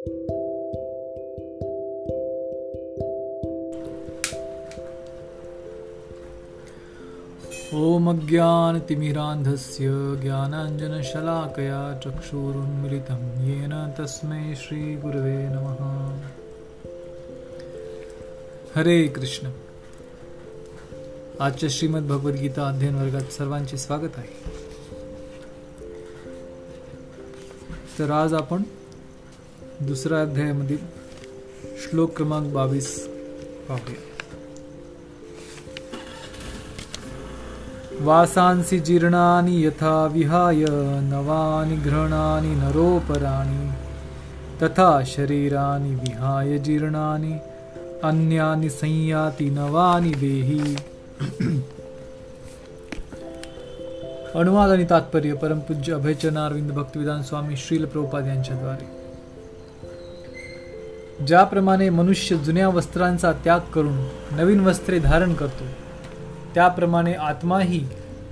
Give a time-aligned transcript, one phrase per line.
[0.00, 0.06] ॐ
[8.08, 9.88] अज्ञानतिमिरान्धस्य
[10.22, 16.30] ज्ञानाञ्जनशलाकया चक्षुरुन्मिलितं येन तस्मै श्रीगुरवे नमः।
[18.76, 19.48] हरे कृष्ण।
[21.40, 24.60] आजच्या श्रीमद भगवद्गीता अध्ययन वर्गात सर्वांचे स्वागत आहे.
[27.98, 28.62] तर आज आपण
[29.86, 30.76] दुसरा अध्याय अध्यायामध्ये
[31.82, 33.08] श्लोक क्रमांक बावीस
[33.68, 33.94] पाहूया।
[38.00, 40.64] वासांसि जीर्णानि यथा विहाय,
[41.02, 43.70] नवानि घृणानि नरोपराणि,
[44.62, 47.32] तथा शरीरानि विहाय जीर्णानि,
[48.04, 50.76] अन्यानि संयाति नवानि देही।
[54.34, 58.99] अनुवाद आणि तात्पर्य, परमपूज्य अभयचनारविंद भक्तिविधान स्वामी श्रील प्रभुपाद यांच्याद्वारे।
[61.26, 63.96] ज्याप्रमाणे मनुष्य जुन्या वस्त्रांचा त्याग करून
[64.32, 65.64] नवीन वस्त्रे धारण करतो
[66.54, 67.86] त्याप्रमाणे आत्माही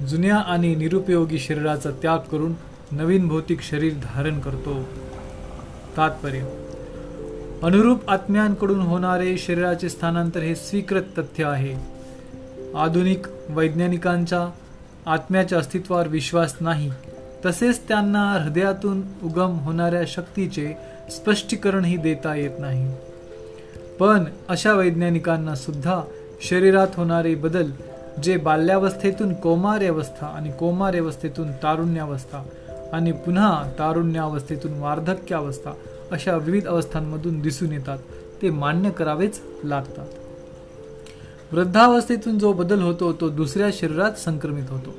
[0.08, 2.53] जुन्या आणि निरुपयोगी शरीराचा त्याग करून
[2.92, 4.83] नवीन भौतिक शरीर धारण करतो.
[5.97, 6.41] तात्पर्य
[7.62, 11.75] अनुरूप आत्म्यांकडून होणारे शरीराचे स्थानांतर हे स्वीकृत तथ्य आहे.
[12.78, 14.50] आधुनिक वैज्ञानिकांच्या
[15.06, 16.91] आत्म्याच्या अस्तित्वावर विश्वास नाही
[17.47, 20.75] तसेच त्यांना हृदयातून उगम होणाऱ्या शक्तीचे
[21.11, 22.95] स्पष्टीकरणही देता येत नाही.
[24.01, 26.03] पण अशा वैज्ञानिकांना सुद्धा
[26.42, 27.70] शरीरात होणारे बदल
[28.23, 32.45] जे बाल्यावस्थेतून कौमार्यावस्था आणि कौमार्यावस्थेतून तारुण्यावस्था
[32.92, 35.70] आणि पुन्हा तारुण्यावस्थेतून वार्धक्यावस्था
[36.11, 37.98] अशा विविध अवस्थांमधून दिसून येतात
[38.42, 40.06] ते मान्य करावेच लागतात.
[41.53, 44.95] वृद्धावस्थेतून जो बदल होतो तो दुसऱ्या शरीरात संक्रमित होतो.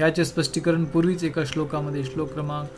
[0.00, 2.68] याचे स्पष्टीकरण पूर्वीच एका श्लोकामध्ये श्लोक क्रमांक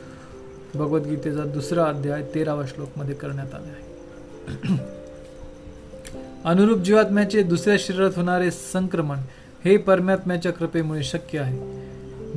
[0.77, 4.79] भगवद्गीतेचा दुसरा अध्याय तेरावा श्लोकमध्ये करण्यात आला आहे.
[6.45, 9.17] अनुरूप जीवात्म्याचे दुसऱ्या शरीरात होणारे संक्रमण
[9.65, 11.59] हे परमात्म्याच्या कृपेमुळे शक्य आहे.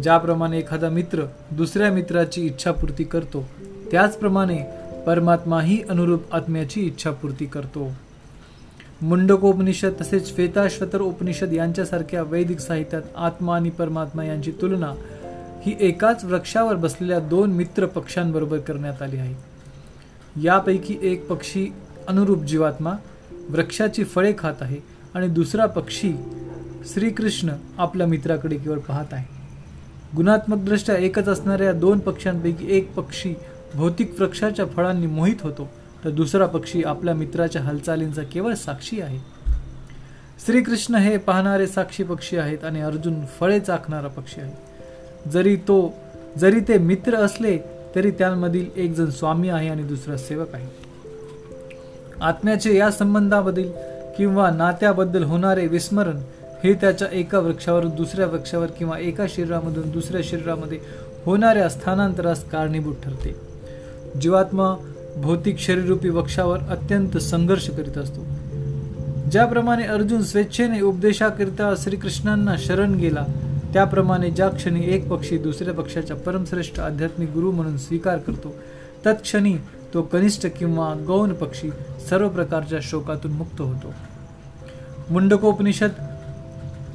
[0.01, 3.47] ज्याप्रमाणे एखादा मित्र दुसऱ्या मित्राची इच्छापूर्ती करतो
[3.91, 4.63] त्याचप्रमाणे
[5.05, 7.91] परमात्मा ही अनुरूप आत्म्याची इच्छापूर्ती करतो.
[9.01, 14.93] मुंडकोपनिषद तसेच श्वेताश्वतर उपनिषद यांच्यासारख्या वैदिक साहित्यात आत्मा आणि परमात्मा यांची तुलना
[15.65, 19.35] ही एकाच वृक्षावर बसलेल्या दोन मित्र पक्ष्यांबरोबर करण्यात आली आहे.
[20.43, 21.67] यापैकी एक पक्षी
[22.07, 22.93] अनुरूप जीवात्मा
[23.49, 24.77] वृक्षाची फळे खात आहे
[25.13, 26.13] आणि दुसरा पक्षी
[26.93, 29.25] श्रीकृष्ण आपल्या मित्राकडे केवळ पाहत आहे.
[30.15, 33.33] गुणात्मकदृष्ट्या एकच असणाऱ्या दोन पक्ष्यांपैकी एक पक्षी
[33.75, 35.69] भौतिक वृक्षाच्या फळांनी मोहित होतो
[36.03, 39.19] तर दुसरा पक्षी आपल्या मित्राच्या हालचालींचा केवळ साक्षी आहे.
[40.45, 44.66] श्रीकृष्ण हे पाहणारे साक्षी पक्षी आहेत आणि अर्जुन फळे चाखणारा पक्षी आहे.
[45.31, 45.93] जरी तो
[46.37, 47.57] जरी ते मित्र असले
[47.95, 50.67] तरी त्यांमधील एक जण स्वामी आहे आणि दुसरा सेवक आहे.
[52.21, 53.69] आत्म्याचे या संबंधाबद्दल
[54.17, 56.17] किंवा नात्याबद्दल होणारे विस्मरण
[56.63, 60.79] हे त्याच्या एका वृक्षावरून दुसऱ्या वृक्षावर किंवा एका शरीरामधून दुसऱ्या शरीरामध्ये
[61.25, 63.35] होणाऱ्या स्थानांतरास कारणीभूत ठरते.
[64.21, 64.73] जीवात्मा
[65.17, 68.25] भौतिक शरीररूपी वृक्षावर अत्यंत संघर्ष करीत असतो.
[69.31, 73.25] ज्याप्रमाणे अर्जुन स्वेच्छेने उपदेशाकरिता श्रीकृष्णांना शरण गेला
[73.77, 78.55] त्याप्रमाणे ज्या क्षणी एक पक्षी दुसऱ्या पक्षाच्या परमश्रेष्ठ आध्यात्मिक गुरु म्हणून स्वीकार करतो
[79.05, 79.53] तत्क्षणी
[79.93, 81.69] तो कनिष्ठ किंवा गौण पक्षी
[82.09, 83.93] सर्व प्रकारच्या शोकातून मुक्त होतो.
[85.09, 85.91] मुंडकोपनिषद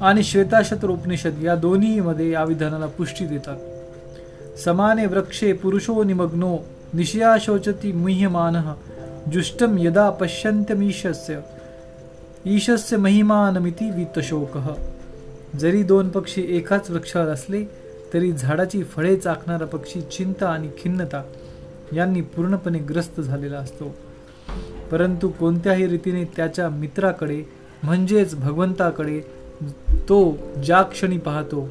[0.00, 4.58] आणि श्वेताशत्र उपनिषद या दोन्हीमध्ये या विधानाला पुष्टी देतात.
[4.58, 6.56] समाने वृक्षे पुरुषो निमग्नो
[6.94, 8.56] निशया शोचती मुह्यमान
[9.32, 11.40] जुष्टम यदा पश्यंत्यमीशस्य
[12.46, 14.68] ईशस्य महिमानमिती वित्तशोकः।
[15.60, 17.64] जरी दोन पक्षी एकाच वृक्षावर असले
[18.14, 21.22] तरी झाडाची फळे चाकणारा पक्षी चिंता आणि खिन्नता
[21.92, 23.94] यांनी पूर्णपणे ग्रस्त झालेला असतो.
[24.90, 27.42] परंतु कोणत्याही रीतीने त्याच्या मित्राकडे
[27.82, 29.20] म्हणजेच भगवंताकडे
[30.08, 31.68] तो ज्या क्षणी पाहतो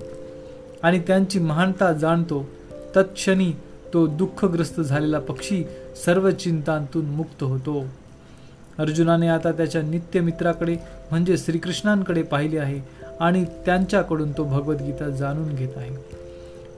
[0.84, 2.50] आणि त्यांची महानता जाणतो
[2.96, 3.52] तत्क्षणी
[3.94, 5.63] तो दुःखग्रस्त झालेला पक्षी
[6.06, 7.86] सर्व चिंतांतून मुक्त होतो.
[8.80, 10.75] अर्जुनाने आता त्याच्या नित्यमित्राकडे
[11.12, 13.00] म्हणजे श्रीकृष्णांकडे पाहिले आहे.
[13.21, 15.89] आणि त्यांच्याकडून तो भगवद्गीता जाणून घेत आहे.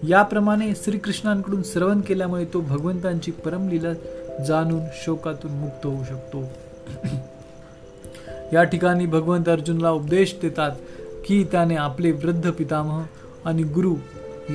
[0.07, 3.93] याप्रमाणे श्रीकृष्णांकडून श्रवण केल्यामुळे तो भगवंतांची परमलीला
[4.43, 6.43] जाणून शोकातून मुक्त होऊ शकतो.
[8.53, 10.71] या ठिकाणी भगवंत अर्जुनला उपदेश देतात
[11.25, 13.03] की त्याने आपले वृद्ध पितामह
[13.45, 13.95] आणि गुरु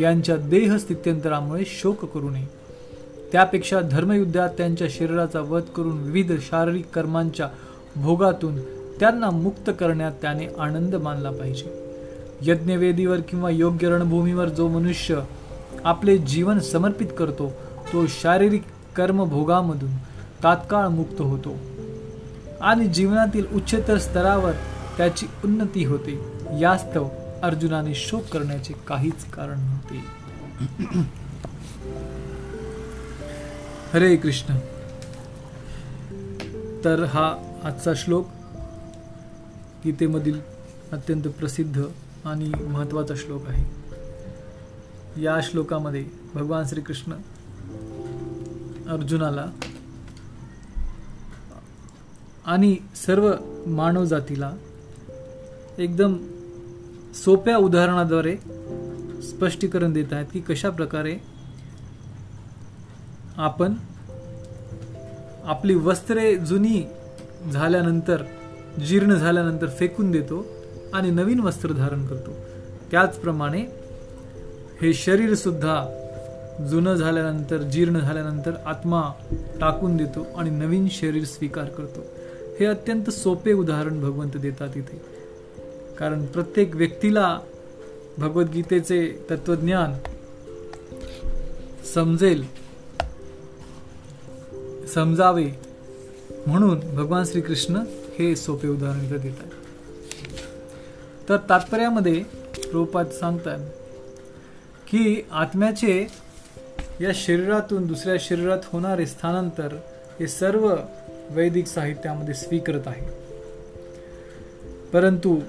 [0.00, 2.46] यांच्या देह स्थित्यंतरामुळे शोक करू नये.
[3.32, 7.48] त्यापेक्षा धर्मयुद्धात त्यांच्या शरीराचा वध करून विविध शारीरिक कर्मांच्या
[7.96, 8.58] भोगातून
[9.00, 11.88] त्यांना मुक्त करण्यात त्याने आनंद मानला पाहिजे.
[12.42, 15.20] यज्ञवेदीवर किंवा योग्य रणभूमीवर जो मनुष्य
[15.84, 17.52] आपले जीवन समर्पित करतो
[17.92, 18.62] तो शारीरिक
[18.96, 19.96] कर्मभोगामधून
[20.42, 21.56] तात्काळ मुक्त होतो
[22.60, 24.52] आणि जीवनातील उच्चतर स्तरावर
[24.96, 26.20] त्याची उन्नती होते.
[26.60, 27.08] यास्तव
[27.42, 30.18] अर्जुनाने शोक करण्याचे काहीच कारण नव्हते.
[33.92, 34.54] हरे कृष्ण.
[36.84, 38.26] तर हा आजचा श्लोक
[39.84, 40.40] गीतेमधील
[40.92, 41.84] अत्यंत प्रसिद्ध
[42.24, 43.64] आणि महत्त्वाचा श्लोक आहे.
[45.22, 46.04] या श्लोकामध्ये
[46.34, 47.12] भगवान श्रीकृष्ण
[48.90, 49.46] अर्जुनाला
[52.46, 52.76] आणि
[53.06, 53.32] सर्व
[53.66, 54.52] मानवजातीला
[55.78, 56.16] एकदम
[57.14, 58.36] सोप्या उदाहरणाद्वारे
[59.22, 61.16] स्पष्टीकरण देत आहेत की कशा प्रकारे
[63.36, 63.74] आपण
[65.44, 66.82] आपली वस्त्रे जुनी
[67.52, 68.22] झाल्यानंतर
[68.76, 70.46] जीर्ण झाल्यानंतर फेकून देतो
[70.94, 72.30] आणि नवीन वस्त्र धारण करतो.
[72.90, 73.60] त्याचप्रमाणे
[74.82, 75.84] हे शरीर सुद्धा
[76.70, 79.02] जुनं झाल्यानंतर जीर्ण झाल्यानंतर आत्मा
[79.60, 82.00] टाकून देतो आणि नवीन शरीर स्वीकार करतो.
[82.60, 85.00] हे अत्यंत सोपे उदाहरण भगवंत देतात इथे.
[85.98, 87.38] कारण प्रत्येक व्यक्तीला
[88.18, 89.94] भगवद्गीतेचे तत्वज्ञान
[91.94, 92.44] समजेल
[94.94, 95.50] समजावे
[96.46, 97.78] म्हणून भगवान श्रीकृष्ण
[98.18, 99.50] हे सोपे उदाहरण इथं देत आहे.
[101.28, 102.24] तर तात्पर्यामध्ये
[102.72, 103.58] रूपात सांगतात
[104.88, 106.06] की आत्म्याचे
[107.00, 109.72] या शरीरातून दुसऱ्या शरीरात होणारे स्थानांतर
[110.20, 110.76] हे सर्व
[111.30, 113.06] वैदिक साहित्यामध्ये स्वीकृत आहे.
[114.92, 115.40] परंतु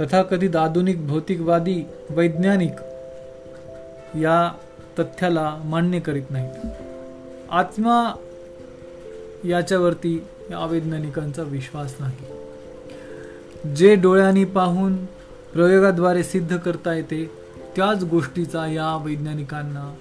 [0.00, 2.72] तथाकथित आधुनिक भौतिकवादी वैज्ञानिक
[4.16, 4.52] या
[4.98, 6.66] तथ्याला मान्य करीत नाहीत.
[7.50, 8.14] आत्मा
[9.44, 12.16] याच्यावरती या वैज्ञानिकांचा विश्वास नाही.
[13.74, 15.04] जे डोळ्यांनी पाहून
[15.52, 17.30] प्रयोगाद्वारे सिद्ध करता येते
[17.76, 19.94] त्याच गोष्टीचा या वैज्ञानिकांना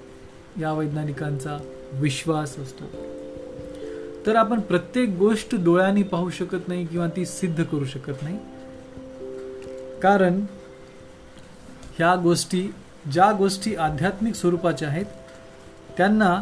[0.60, 1.58] या वैज्ञानिकांचा
[1.94, 2.84] विश्वास असतो.
[4.26, 8.38] तर आपण प्रत्येक गोष्ट डोळ्यांनी पाहू शकत नाही किंवा ती सिद्ध करू शकत नाही.
[10.00, 10.46] कारण
[11.98, 12.74] ह्या गोष्टी
[13.12, 15.06] ज्या गोष्टी आध्यात्मिक स्वरूपाच्या आहेत
[15.98, 16.42] त्यांना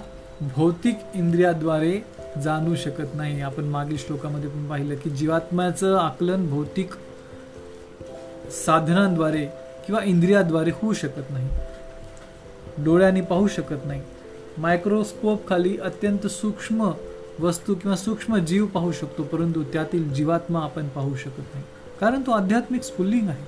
[0.56, 3.41] भौतिक इंद्रियाद्वारे जाणू शकत नाही.
[3.41, 6.89] आपण मागील श्लोकामध्ये पण पाहिलं की जीवात्म्याचं आकलन भौतिक
[8.65, 9.45] साधनांद्वारे
[9.85, 11.49] किंवा इंद्रियाद्वारे होऊ शकत नाही.
[12.83, 14.01] डोळ्यांनी पाहू शकत नाही.
[14.57, 16.91] मायक्रोस्कोप खाली अत्यंत सूक्ष्म
[17.39, 21.65] वस्तू किंवा सूक्ष्म जीव पाहू शकतो परंतु त्यातील जीवात्मा आपण पाहू शकत नाही.
[21.99, 23.45] कारण तो आध्यात्मिक स्फुल्लिंग आहे.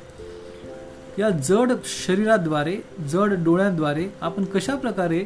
[1.22, 2.78] या जड शरीराद्वारे
[3.08, 5.26] जड डोळ्यांद्वारे आपण कशा प्रकारे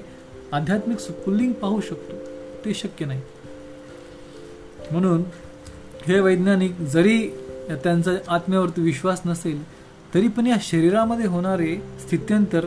[0.51, 2.15] आध्यात्मिक स्फुल्लिंग पाहू शकतो
[2.65, 3.21] ते शक्य नाही.
[4.92, 5.24] म्हणून
[6.07, 7.28] हे वैज्ञानिक जरी
[7.84, 9.63] त्यांचा आत्म्यावरती विश्वास नसेल
[10.13, 12.66] तरी पण या शरीरामध्ये होणारे स्थित्यंतर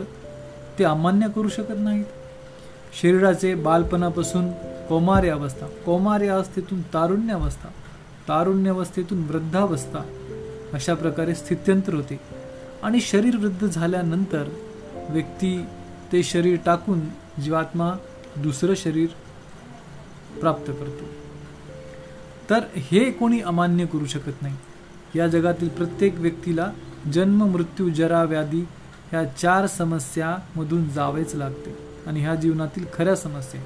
[0.79, 2.05] ते अमान्य करू शकत नाहीत.
[3.01, 4.49] शरीराचे बालपणापासून
[4.89, 7.69] कौमार्य अवस्था कौमार्य अवस्थेतून तारुण्य अवस्था
[8.27, 10.03] तारुण्य अवस्थेतून वृद्धावस्था
[10.73, 12.19] अशा प्रकारे स्थित्यंतर होते.
[12.83, 14.49] आणि शरीर वृद्ध झाल्यानंतर
[15.09, 15.57] व्यक्ती
[16.11, 16.99] ते शरीर टाकून
[17.41, 17.91] जीवात्मा
[18.37, 19.07] दुसरं शरीर
[20.39, 21.20] प्राप्त करतो.
[22.49, 24.55] तर हे कोणी अमान्य करू शकत नाही.
[25.15, 26.71] या जगातील प्रत्येक व्यक्तीला
[27.13, 28.61] जन्म मृत्यू जरा व्याधी
[29.11, 31.75] ह्या चार समस्यामधून जावेच लागते
[32.07, 33.61] आणि ह्या जीवनातील खऱ्या समस्या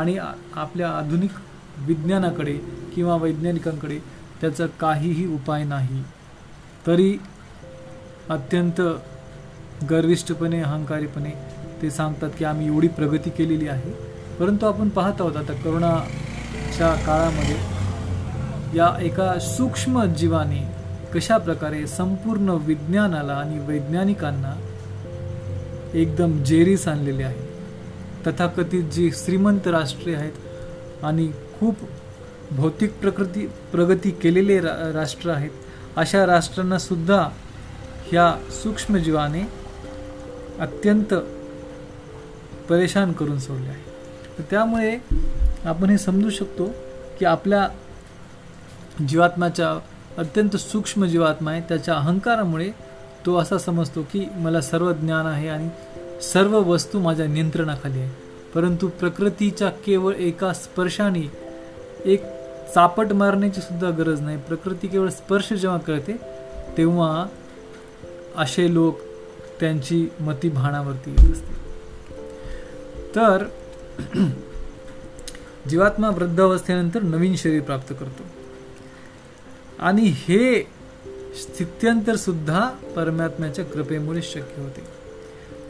[0.00, 0.16] आणि
[0.54, 1.30] आपल्या आधुनिक
[1.78, 2.58] विज्ञानाकडे
[2.94, 3.98] किंवा वैज्ञानिकांकडे
[4.40, 6.02] त्याचा काहीही उपाय नाही.
[6.86, 7.18] तरी
[8.28, 8.80] अत्यंत
[9.90, 11.30] गर्विष्ठपणे अहंकारीपणे
[11.82, 13.92] ते सांगतात की आम्ही एवढी प्रगती केलेली आहे.
[14.38, 17.77] परंतु आपण पाहत आहोत आता करोनाच्या काळामध्ये
[18.74, 20.60] या एका सूक्ष्म जीवाने
[21.14, 24.54] कशा प्रकारे संपूर्ण विज्ञानाला आणि वैज्ञानिकांना
[25.94, 27.46] एकदम जेरीस आणलेले आहे.
[28.26, 31.76] तथाकथित जी श्रीमंत राष्ट्रे आहेत आणि खूप
[32.50, 35.50] भौतिक प्रकृती प्रगती केलेले रा राष्ट्र आहेत
[35.96, 37.20] अशा राष्ट्रांना सुद्धा
[38.06, 38.32] ह्या
[38.62, 39.42] सूक्ष्मजीवाने
[40.60, 41.14] अत्यंत
[42.68, 43.82] परेशान करून सोडले आहे.
[44.38, 44.96] तर त्यामुळे
[45.64, 46.70] आपण हे समजू शकतो
[47.18, 47.68] की आपल्या
[49.06, 49.78] जीवात्माच्या
[50.18, 51.60] अत्यंत सूक्ष्म जीवात्मा आहे.
[51.60, 52.70] त्याच्या अहंकारामुळे
[53.26, 55.68] तो असा समजतो की मला सर्व ज्ञान आहे आणि
[56.22, 58.10] सर्व वस्तू माझ्या नियंत्रणाखाली आहे.
[58.54, 61.32] परंतु प्रकृतीच्या केवळ एका स्पर्शाने
[62.04, 62.22] एक
[62.74, 64.36] चापट मारण्याची सुद्धा गरज नाही.
[64.36, 66.16] प्रकृती केवळ स्पर्श जेव्हा करते
[66.76, 67.26] तेव्हा
[68.36, 68.98] असे लोक
[69.60, 71.56] त्यांची मती भाणावरती येत असते
[73.16, 73.44] तर
[75.68, 78.37] जीवात्मा वृद्धावस्थेनंतर नवीन शरीर प्राप्त करतो.
[79.80, 80.62] आणि हे
[81.34, 84.82] स्थित्यंतर सुद्धा परमात्म्याच्या कृपेमुळे शक्य होते.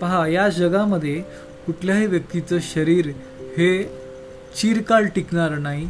[0.00, 1.22] पहा या जगामध्ये
[1.66, 3.06] कुठल्याही व्यक्तीचं शरीर
[3.58, 3.82] हे
[4.56, 5.88] चिरकाल टिकणार नाही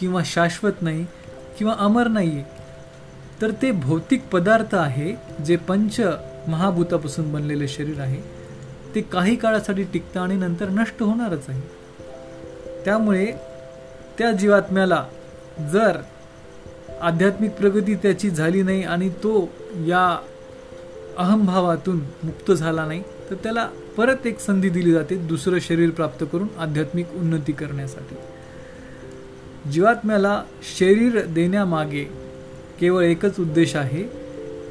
[0.00, 1.06] किंवा शाश्वत नाही
[1.58, 2.44] किंवा अमर नाही
[3.42, 6.00] तर ते भौतिक पदार्थ आहे जे पंच
[6.48, 8.20] महाभूतापासून बनलेले शरीर आहे.
[8.94, 11.62] ते काही काळासाठी टिकतं आणि नंतर नष्ट होणारच आहे.
[12.84, 13.32] त्यामुळे
[14.18, 15.06] त्या जीवात्म्याला
[15.72, 15.98] जर
[17.02, 19.50] आध्यात्मिक प्रगती त्याची झाली नाही आणि तो
[19.86, 20.18] या
[21.18, 26.48] अहमभावातून मुक्त झाला नाही तर त्याला परत एक संधी दिली जाते दुसरं शरीर प्राप्त करून
[26.58, 28.16] आध्यात्मिक उन्नती करण्यासाठी.
[29.70, 30.42] जीवात्म्याला
[30.78, 32.04] शरीर देण्यामागे
[32.80, 34.02] केवळ एकच उद्देश आहे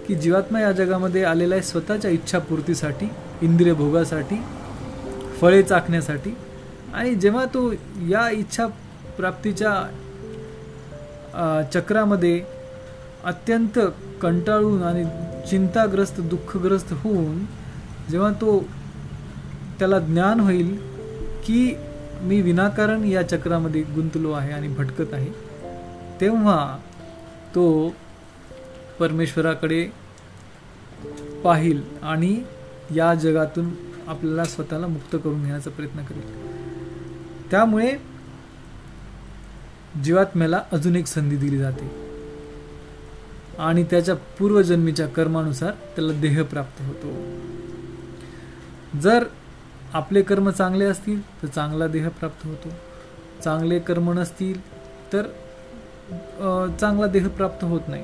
[0.07, 3.09] की जीवात्मा या जगामध्ये आलेला आहे स्वतःच्या इच्छापूर्तीसाठी
[3.41, 4.35] इंद्रियभोगासाठी
[5.41, 6.35] फळे चाखण्यासाठी
[6.93, 7.71] आणि जेव्हा तो
[8.09, 8.65] या इच्छा
[9.17, 9.87] प्राप्तीच्या
[11.73, 12.43] चक्रामध्ये
[13.23, 13.79] अत्यंत
[14.21, 15.03] कंटाळून आणि
[15.49, 17.45] चिंताग्रस्त दुःखग्रस्त होऊन
[18.09, 18.59] जेव्हा तो
[19.79, 20.75] त्याला ज्ञान होईल
[21.45, 21.75] की
[22.21, 25.31] मी विनाकारण या चक्रामध्ये गुंतलो आहे आणि भटकत आहे
[26.21, 26.77] तेव्हा
[27.55, 27.93] तो
[28.99, 29.87] परमेश्वराकडे
[31.43, 32.43] पाहिल आणि
[32.95, 33.69] या जगातून
[34.07, 37.49] आपल्याला स्वतःला मुक्त करून घेण्याचा प्रयत्न करेल.
[37.51, 38.14] त्यामुळे
[40.03, 41.89] जीवात्म्याला अजून एक संधी दिली जाते.
[43.59, 47.13] आणि त्याच्या पूर्वजन्मीच्या कर्मानुसार त्याला देह प्राप्त होतो.
[48.99, 49.23] जर
[49.93, 52.69] आपले कर्म चांगले असतील तर चांगला देह प्राप्त होतो.
[53.43, 54.59] चांगले कर्म नसतील
[55.13, 55.23] तर
[56.79, 58.03] चांगला देह प्राप्त होत नाही.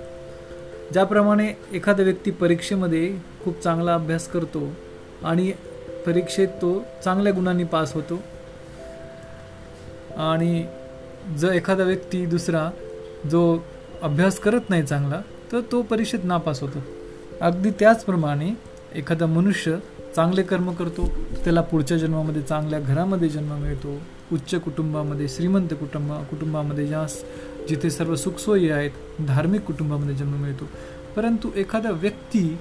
[0.94, 4.68] ज्याप्रमाणे एखादा व्यक्ती परीक्षेमध्ये खूप चांगला अभ्यास करतो
[5.24, 5.52] आणि
[6.06, 8.16] परीक्षेत तो चांगल्या गुणांनी पास होतो
[10.18, 10.64] आणि
[11.38, 12.70] जर एखादा व्यक्ती दुसरा
[13.32, 13.58] जो
[14.02, 16.80] अभ्यास करत नाही चांगला तर तो परीक्षेत नापास होतो.
[17.42, 18.50] अगदी त्याचप्रमाणे
[18.96, 19.78] एखादा मनुष्य
[20.16, 21.08] चांगले कर्म करतो
[21.44, 23.98] त्याला पुढच्या जन्मामध्ये चांगल्या घरामध्ये जन्म मिळतो
[24.32, 27.06] उच्च कुटुंबामध्ये श्रीमंत कुटुंबा कुटुंबामध्ये ज्या
[27.70, 28.92] जिथे सर्व सुखसोयी आहेत
[29.28, 30.66] धार्मिक कुटुंबामध्ये जन्म मिळतो.
[31.16, 32.60] परंतु एखादा व्यक्ती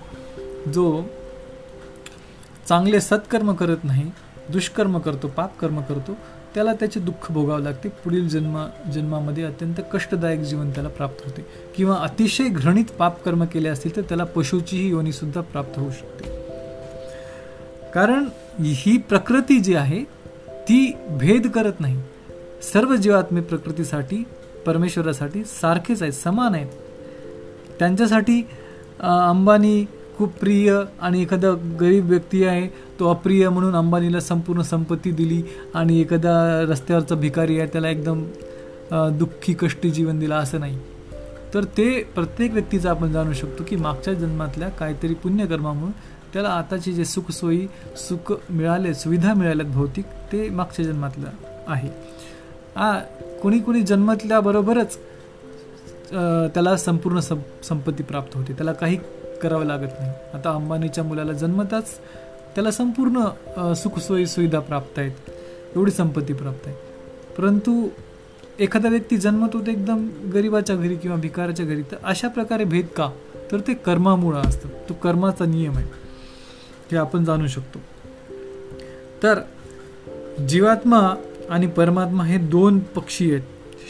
[0.74, 1.02] जो
[2.68, 4.10] चांगले सत्कर्म करत नाही
[4.52, 6.16] दुष्कर्म करतो पापकर्म करतो
[6.54, 7.88] त्याला त्याचे दुःख भोगावं लागते.
[7.88, 11.46] पुढील जन्म जन्मामध्ये अत्यंत कष्टदायक जीवन त्याला प्राप्त होते.
[11.76, 16.28] किंवा अतिशय घृणित पापकर्म केले असतील तर त्याला पशुचीही योनीसुद्धा प्राप्त होऊ शकते.
[17.94, 18.24] कारण
[18.60, 20.04] ही प्रकृती जी आहे
[20.68, 22.00] ती भेद करत नाही.
[22.72, 24.24] सर्व जीवात्मे प्रकृतीसाठी
[24.66, 26.68] परमेश्वरासाठी सारखेच आहेत समान आहेत.
[27.78, 28.42] त्यांच्यासाठी
[29.00, 29.84] अंबानी
[30.18, 32.68] खूप प्रिय आणि एखादा गरीब व्यक्ती आहे
[33.00, 35.42] तो अप्रिय म्हणून अंबानीला संपूर्ण संपत्ती दिली
[35.74, 36.32] आणि एखादा
[36.68, 38.24] रस्त्यावरचा भिकारी आहे त्याला एकदम
[39.18, 40.78] दुःखी कष्टी जीवन दिलं असं नाही.
[41.54, 45.92] तर ते प्रत्येक व्यक्तीचं आपण जाणू शकतो की मागच्या जन्मातल्या काहीतरी पुण्यकर्मामुळे
[46.32, 47.66] त्याला आताचे जे सुखसोयी
[47.98, 51.28] सुख मिळाले सुविधा मिळाल्यात भौतिक ते मागच्या जन्मातलं
[51.66, 51.88] आहे.
[52.76, 52.98] आ
[53.42, 54.96] कोणी कोणी जन्मातल्याबरोबरच
[56.54, 58.52] त्याला संपूर्ण संपत्ती प्राप्त होते.
[58.52, 58.98] त्याला काही
[59.42, 60.10] करावं लागत नाही.
[60.34, 61.98] आता अंबानीच्या मुलाला जन्मताच
[62.54, 63.24] त्याला संपूर्ण
[63.72, 65.30] सुखसोयी सुविधा प्राप्त आहेत.
[65.76, 66.76] एवढी संपत्ती प्राप्त आहे.
[67.38, 67.88] परंतु
[68.58, 73.10] एखादा व्यक्ती जन्मत होते एकदम गरिबाच्या घरी किंवा भिकाराच्या घरी तर अशा प्रकारे भेद का?
[73.52, 74.68] तर ते कर्मामुळं असतं.
[74.88, 75.86] तो कर्माचा नियम आहे.
[76.90, 77.78] हे आपण जाणू शकतो.
[79.22, 79.40] तर
[80.48, 81.14] जीवात्मा
[81.50, 83.42] आणि परमात्मा हे दोन पक्षी आहेत.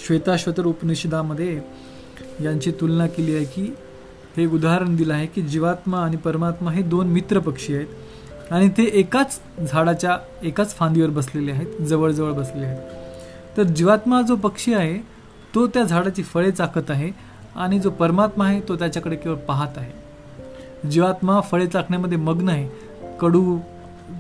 [0.07, 1.61] श्वेताश्वतर उपनिषदामध्ये
[2.40, 3.62] यांची तुलना केली आहे की
[4.37, 7.87] हे उदाहरण दिलं आहे की जीवात्मा आणि परमात्मा हे दोन मित्र पक्षी आहेत.
[8.50, 9.40] आणि ते एकाच
[9.71, 13.57] झाडाच्या एकाच फांदीवर बसलेले आहेत जवळजवळ बसलेले आहेत.
[13.57, 14.99] तर जीवात्मा जो पक्षी आहे
[15.54, 17.11] तो त्या झाडाची फळे चाकत आहे
[17.57, 20.88] आणि जो परमात्मा आहे तो त्याच्याकडे केवळ पाहत आहे.
[20.90, 22.69] जीवात्मा फळे चाकण्यामध्ये मग्न आहे.
[23.21, 23.59] कडू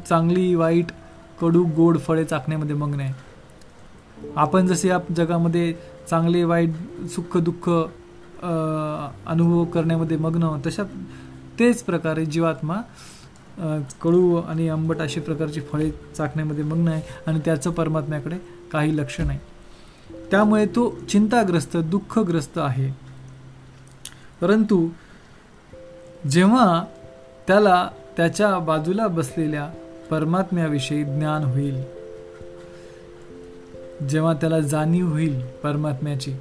[0.08, 0.86] चांगली वाईट
[1.40, 3.12] कडू गोड फळे चाकण्यामध्ये मग्न आहे.
[4.36, 5.72] आपण जसे या जगामध्ये
[6.10, 7.68] चांगले वाईट सुख दुःख
[8.40, 10.82] अनुभव करण्यामध्ये मग्न आहोत तशा
[11.58, 12.76] तेच प्रकारे जीवात्मा
[14.02, 18.36] कडू आणि आंबट अशा प्रकारची फळे चाकण्यामध्ये मग्न आहे आणि त्याचं परमात्म्याकडे
[18.72, 19.38] काही लक्ष नाही.
[20.30, 22.90] त्यामुळे तो चिंताग्रस्त दुःखग्रस्त आहे.
[24.40, 24.88] परंतु
[26.30, 26.84] जेव्हा
[27.46, 29.70] त्याला त्याच्या बाजूला बसलेल्या
[30.10, 31.82] परमात्म्याविषयी ज्ञान होईल
[34.06, 36.32] जेव्हा त्याला जाणीव होईल परमात्म्याची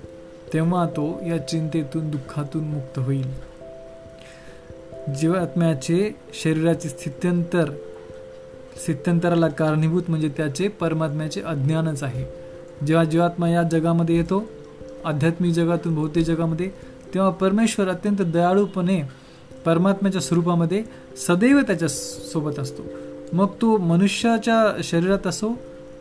[0.54, 3.49] तेव्हा तो या चिंतेतून दुःखातून मुक्त होईल.
[5.16, 7.72] जीवात्म्याचे शरीराचे स्थित्यंतर
[8.84, 12.26] स्थित्यंतराला कारणीभूत म्हणजे त्याचे परमात्म्याचे अज्ञानच आहे.
[12.86, 14.44] जेव्हा जीवात्मा या जगामध्ये येतो
[15.06, 16.70] आध्यात्मिक जगातून भौतिक जगामध्ये
[17.14, 19.02] तेव्हा परमेश्वर अत्यंत दयाळूपणे
[19.66, 20.84] परमात्म्याच्या स्वरूपामध्ये
[21.28, 22.84] सदैव त्याच्या सोबत असतो.
[23.34, 25.50] मग तो मनुष्याच्या शरीरात असो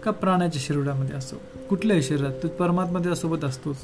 [0.05, 1.37] का प्राण्याच्या शरीरामध्ये असो?
[1.69, 3.77] कुठल्याही शरीरात तो परमात्मा सोबत असतोच.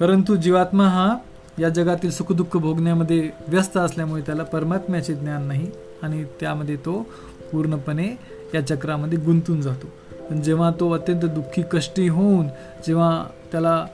[0.00, 1.16] परंतु जीवात्मा हा
[1.60, 5.70] या जगातील सुखदुःख भोगण्यामध्ये व्यस्त असल्यामुळे त्याला परमात्म्याचे ज्ञान नाही
[6.02, 7.06] आणि त्यामध्ये तो
[7.52, 8.08] पूर्णपणे
[8.54, 9.86] या चक्रामध्ये गुंतून जातो.
[10.30, 12.46] पण जेव्हा तो अत्यंत दुःखी कष्टी होऊन
[12.86, 13.86] जेव्हा त्याला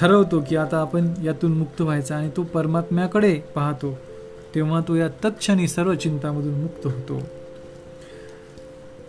[0.00, 3.98] ठरवतो की आता आपण यातून मुक्त व्हायचा आणि तो परमात्म्याकडे पाहतो
[4.54, 7.20] तेव्हा तो या तत्क्षणी सर्व चिंतामधून मुक्त होतो.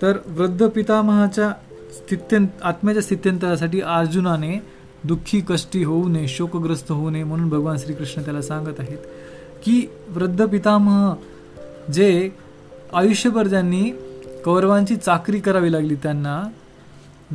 [0.02, 1.50] तर वृद्ध पितामहाच्या
[1.92, 8.42] स्थित्यंत आत्म्याच्या स्थित्यंतरासाठी अर्जुनाने दुःखी कष्टी होऊ नये शोकग्रस्त होऊ नये म्हणून भगवान श्रीकृष्ण त्याला
[8.42, 8.98] सांगत आहेत
[9.64, 11.14] की वृद्ध पितामह
[11.94, 12.30] जे
[12.94, 13.92] आयुष्यभर ज्यांनी
[14.46, 16.44] कौरवांची चाकरी करावी लागली त्यांना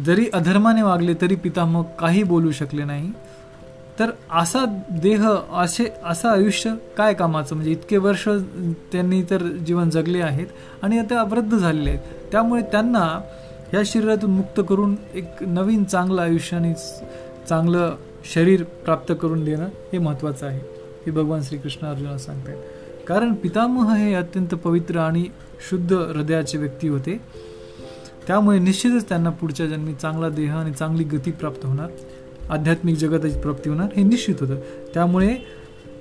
[0.06, 3.11] जरी अधर्माने वागले तरी पितामह काही बोलू शकले नाही.
[3.99, 4.64] तर असा
[5.02, 7.54] देह असे असं आयुष्य काय कामाचं?
[7.54, 8.28] म्हणजे इतके वर्ष
[8.92, 10.46] त्यांनी तर जीवन जगले आहेत
[10.82, 12.00] आणि आता अवृद्ध झालेले आहेत.
[12.32, 13.04] त्यामुळे त्यांना
[13.73, 16.75] ह्या शरीरातून मुक्त करून एक नवीन चांगलं आयुष्य आणि
[17.49, 17.97] चांगलं
[18.35, 20.61] शरीर प्राप्त करून देणं हे महत्त्वाचं आहे
[21.07, 22.59] हे भगवान श्रीकृष्ण अर्जुना सांगतायत.
[23.09, 25.25] कारण पितामह हे अत्यंत पवित्र आणि
[25.71, 27.21] शुद्ध हृदयाचे व्यक्ती होते.
[28.26, 31.91] त्यामुळे निश्चितच त्यांना पुढच्या जन्मी चांगला देह आणि चांगली गती प्राप्त होणार
[32.50, 34.57] आध्यात्मिक जगताची प्राप्ती होणार हे निश्चित होतं.
[34.95, 35.37] त्यामुळे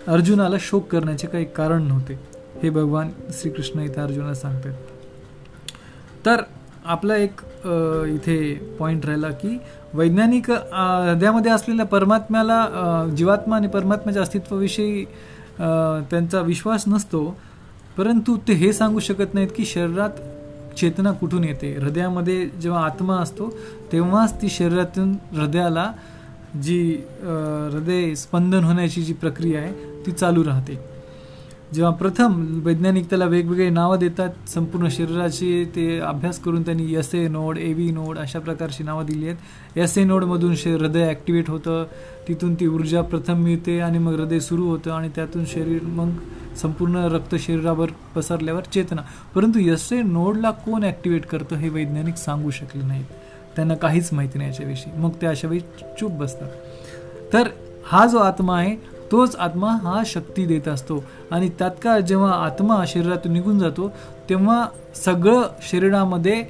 [0.07, 2.19] अर्जुनाला शोक करण्याचे काही कारण नव्हते
[2.63, 4.73] हे भगवान श्रीकृष्ण इथे अर्जुनाला सांगतात
[6.25, 6.41] तर
[6.85, 7.41] आपला एक
[8.07, 8.37] इथे
[8.79, 9.57] पॉईंट राहिला की
[9.93, 12.65] वैज्ञानिक हृदयामध्ये असलेल्या परमात्म्याला
[13.17, 15.03] जीवात्मा आणि परमात्म्याच्या अस्तित्वाविषयी
[16.11, 17.25] त्यांचा विश्वास नसतो.
[17.97, 20.21] परंतु ते हे सांगू शकत नाहीत की शरीरात
[20.77, 21.71] चेतना कुठून येते.
[21.75, 23.49] हृदयामध्ये जेव्हा आत्मा असतो
[23.91, 25.91] तेव्हाच ती शरीरातून हृदयाला
[26.63, 26.81] जी
[27.71, 30.79] हृदय स्पंदन होण्याची जी प्रक्रिया आहे ती चालू राहते.
[31.75, 37.27] जेव्हा प्रथम वैज्ञानिक त्याला वेगवेगळे नावं देतात संपूर्ण शरीराची ते अभ्यास करून त्यांनी S A
[37.27, 39.77] node A V node अशा प्रकारची नावं दिली आहेत.
[39.77, 41.83] एस ए नोडमधून शे हृदय ॲक्टिवेट होतं
[42.27, 46.11] तिथून ती ऊर्जा प्रथम मिळते आणि मग हृदय सुरू होतं आणि त्यातून शरीर मग
[46.61, 49.01] संपूर्ण रक्त शरीरावर पसरल्यावर चेतना.
[49.35, 53.05] परंतु एस ए नोडला कोण ॲक्टिवेट करतं हे वैज्ञानिक सांगू शकले नाहीत.
[53.55, 54.99] त्यांना काहीच माहिती नाही याच्याविषयी.
[54.99, 55.61] मग ते अशा वेळी
[55.99, 56.49] चूप बसतात.
[57.33, 57.49] तर
[57.85, 58.75] हा जो आत्मा आहे
[59.11, 61.03] तोच आत्मा हा शक्ती देत असतो.
[61.31, 63.91] आणि तात्काळ जेव्हा आत्मा शरीरातून निघून जातो
[64.29, 64.65] तेव्हा
[64.95, 65.41] सगळं
[65.71, 66.43] शरीरामध्ये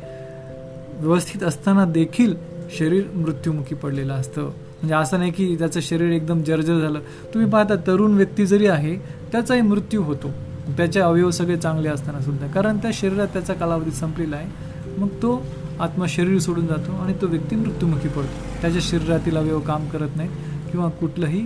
[1.00, 2.36] व्यवस्थित असताना देखील
[2.78, 4.42] शरीर मृत्युमुखी पडलेलं असतं.
[4.42, 7.00] म्हणजे असं नाही की त्याचं शरीर एकदम जर्जर झालं.
[7.34, 8.96] तुम्ही पाहता तरुण व्यक्ती जरी आहे
[9.32, 10.32] त्याचाही मृत्यू होतो.
[10.78, 12.48] त्याचे अवयव सगळे चांगले असताना सुद्धा.
[12.48, 14.50] कारण त्या शरीरात त्याचा कालावधी संपलेला आहे.
[14.98, 15.46] मग तो
[15.80, 18.62] आत्मा शरीर सोडून जातो आणि तो व्यक्ती मृत्युमुखी पडतो.
[18.62, 20.32] त्याच्या शरीरातील अवयव काम करत नाहीत
[20.72, 21.46] किंवा कुठलंही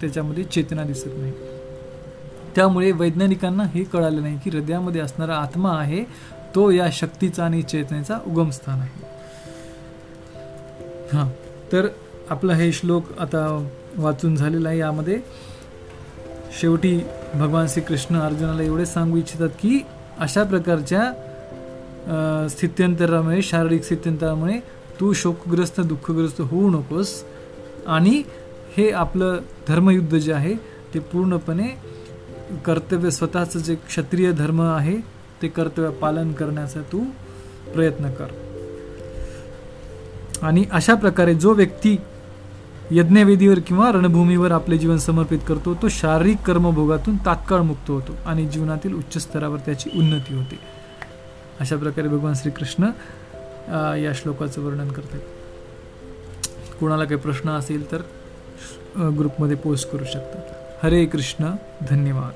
[0.00, 1.32] त्याच्यामध्ये चेतना दिसत नाही.
[2.56, 6.04] त्यामुळे वैज्ञानिकांना हे कळालं नाही की हृदयामध्ये असणारा आत्मा आहे
[6.54, 9.08] तो या शक्तीचा आणि चेतनेचा उगमस्थान आहे.
[11.12, 11.28] हां
[11.72, 11.88] तर
[12.30, 13.46] आपला हे श्लोक आता
[13.96, 14.78] वाचून झालेला आहे.
[14.78, 15.20] यामध्ये
[16.60, 16.98] शेवटी
[17.34, 19.80] भगवान श्रीकृष्ण अर्जुनाला एवढे सांगू इच्छितात की
[20.18, 24.58] अशा प्रकारच्या स्थित्यंतरामुळे शारीरिक स्थित्यंतरामुळे
[25.00, 27.22] तू शोकग्रस्त दुःखग्रस्त होऊ नकोस
[27.86, 28.22] आणि
[28.76, 30.54] हे आपलं धर्मयुद्ध जे आहे
[30.94, 31.68] ते पूर्णपणे
[32.64, 34.96] कर्तव्य स्वतःचं जे क्षत्रिय धर्म आहे
[35.42, 37.04] ते कर्तव्य पालन करण्याचा तू
[37.74, 38.26] प्रयत्न कर.
[40.42, 41.96] आणि अशा प्रकारे जो व्यक्ती
[42.92, 48.94] यज्ञवेदीवर किंवा रणभूमीवर आपले जीवन समर्पित करतो तो शारीरिक कर्मभोगातून तात्काळ मुक्त होतो आणि जीवनातील
[48.94, 50.58] उच्च स्तरावर त्याची उन्नती होते.
[51.60, 52.90] अशा प्रकारे भगवान श्रीकृष्ण
[54.02, 55.20] या श्लोकाचं वर्णन करतात.
[56.80, 58.02] कुणाला काही प्रश्न असेल तर
[58.96, 60.44] ग्रुपमध्ये पोस्ट करू शकतात.
[60.82, 61.50] हरे कृष्ण
[61.90, 62.32] धन्यवाद.